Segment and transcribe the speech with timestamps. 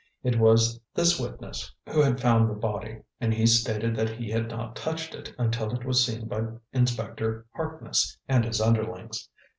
[0.23, 4.49] It was this witness who had found the body, and he stated that he had
[4.49, 6.41] not touched it until it was seen by
[6.73, 9.29] Inspector Harkness and his underlings.